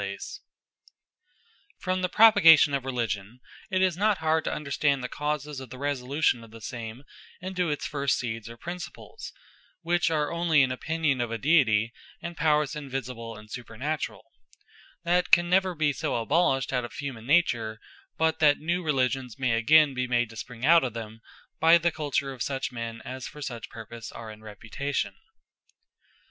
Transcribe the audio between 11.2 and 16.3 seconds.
of a Deity, and Powers invisible, and supernaturall; that can never be so